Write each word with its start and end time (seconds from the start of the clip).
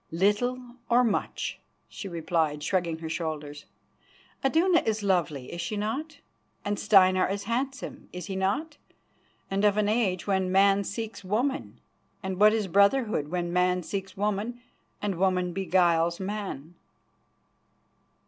"Little 0.09 0.77
or 0.89 1.03
much," 1.03 1.59
she 1.87 2.07
replied, 2.07 2.63
shrugging 2.63 2.97
her 2.97 3.07
shoulders. 3.09 3.65
"Iduna 4.43 4.79
is 4.83 5.03
lovely, 5.03 5.53
is 5.53 5.61
she 5.61 5.77
not, 5.77 6.21
and 6.65 6.79
Steinar 6.79 7.29
is 7.29 7.43
handsome, 7.43 8.09
is 8.11 8.25
he 8.25 8.35
not, 8.35 8.77
and 9.51 9.63
of 9.63 9.77
an 9.77 9.87
age 9.87 10.25
when 10.25 10.51
man 10.51 10.83
seeks 10.85 11.23
woman, 11.23 11.79
and 12.23 12.39
what 12.39 12.51
is 12.51 12.65
brotherhood 12.65 13.27
when 13.27 13.53
man 13.53 13.83
seeks 13.83 14.17
woman 14.17 14.59
and 15.03 15.19
woman 15.19 15.53
beguiles 15.53 16.19
man?" 16.19 16.73